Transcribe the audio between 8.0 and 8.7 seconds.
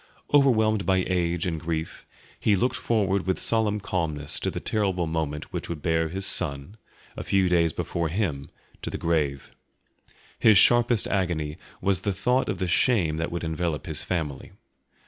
him,